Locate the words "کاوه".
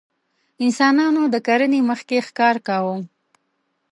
2.67-2.95